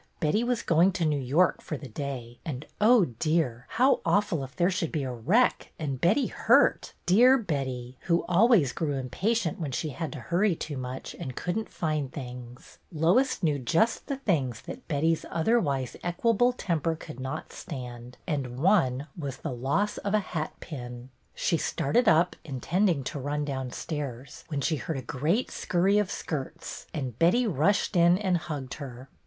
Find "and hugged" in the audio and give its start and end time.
28.17-28.73